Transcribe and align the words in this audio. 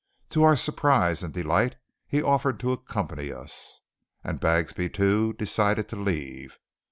To 0.31 0.41
our 0.41 0.55
surprise 0.55 1.21
and 1.21 1.31
delight 1.31 1.75
he 2.07 2.23
offered 2.23 2.59
to 2.61 2.71
accompany 2.71 3.31
us; 3.31 3.81
and 4.23 4.39
Bagsby, 4.39 4.89
too, 4.89 5.33
decided 5.33 5.87
to 5.89 5.95
leave. 5.95 6.57